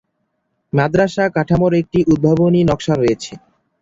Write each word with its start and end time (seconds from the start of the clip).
মাদরাসা 0.73 1.25
কাঠামোর 1.35 1.73
একটি 1.81 1.99
উদ্ভাবনী 2.13 2.61
নকশা 2.69 2.93
রয়েছে। 2.95 3.33